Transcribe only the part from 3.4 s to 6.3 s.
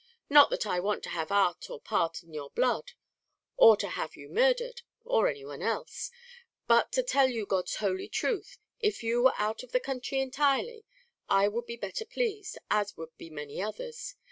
or to have you murdhered or any one else.